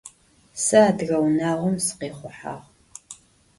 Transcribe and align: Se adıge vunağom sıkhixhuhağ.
Se 0.63 0.77
adıge 0.87 1.17
vunağom 1.23 1.75
sıkhixhuhağ. 1.85 2.55